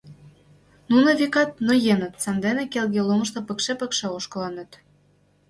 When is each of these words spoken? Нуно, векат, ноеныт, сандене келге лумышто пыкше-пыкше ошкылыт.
Нуно, 0.91 1.09
векат, 1.19 1.49
ноеныт, 1.67 2.13
сандене 2.23 2.63
келге 2.73 3.01
лумышто 3.07 3.39
пыкше-пыкше 3.47 4.07
ошкылыт. 4.17 4.71